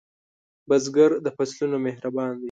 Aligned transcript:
بزګر 0.67 1.11
د 1.25 1.27
فصلونو 1.37 1.77
مهربان 1.85 2.29
دی 2.35 2.39